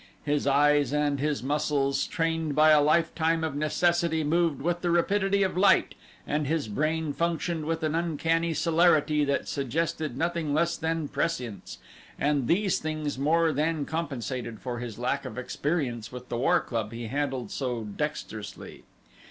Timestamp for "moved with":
4.23-4.81